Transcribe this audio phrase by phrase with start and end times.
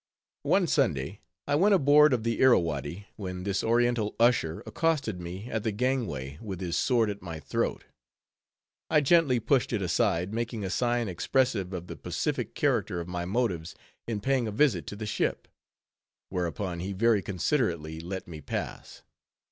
[0.41, 5.61] One Sunday, I went aboard of the Irrawaddy, when this oriental usher accosted me at
[5.61, 7.83] the gangway, with his sword at my throat.
[8.89, 13.25] I gently pushed it aside, making a sign expressive of the pacific character of my
[13.25, 13.75] motives
[14.07, 15.47] in paying a visit to the ship.
[16.29, 19.03] Whereupon he very considerately let me pass.